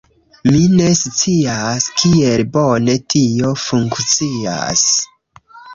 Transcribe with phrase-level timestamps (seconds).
[0.53, 4.91] Mi ne scias kiel bone tio funkcias